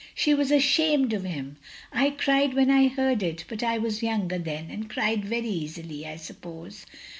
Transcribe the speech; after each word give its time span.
She 0.15 0.33
was 0.33 0.51
ashamed 0.51 1.13
of 1.13 1.25
him! 1.25 1.57
I 1.93 2.09
cried 2.09 2.55
when 2.55 2.71
I 2.71 2.87
heard 2.87 3.21
it, 3.21 3.45
but 3.47 3.61
I 3.61 3.77
was 3.77 4.01
younger 4.01 4.39
then 4.39 4.71
and 4.71 4.89
cried 4.89 5.23
very 5.23 5.47
easily, 5.49 6.07
I 6.07 6.15
suppose. 6.15 6.87